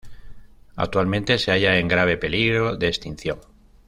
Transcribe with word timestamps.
Actualmente 0.77 1.37
se 1.37 1.51
halla 1.51 1.77
en 1.77 1.87
grave 1.87 2.17
peligro 2.17 2.75
de 2.75 2.87
extinción. 2.87 3.39